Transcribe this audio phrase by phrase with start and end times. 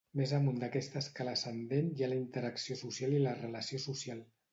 [0.19, 4.25] Més amunt d'aquesta escala ascendent hi ha la interacció social i la relació social.